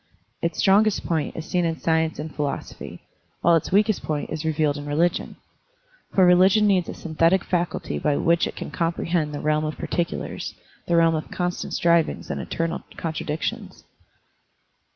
[0.41, 3.01] Its strongest point is seen in science and phi losophy,
[3.41, 5.35] while its weakest point is revealed in religion.
[6.15, 9.85] For religion needs a synthetic faculty by which it can comprehend the realm of par
[9.87, 10.55] ticulars,
[10.87, 13.83] the realm of constant strivings and eternal contradictions.